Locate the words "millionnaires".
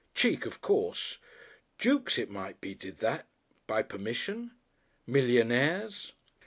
5.05-6.13